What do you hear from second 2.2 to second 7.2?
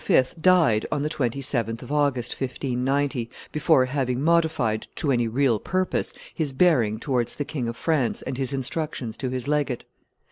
1590, before having modified, to any real purpose, his bearing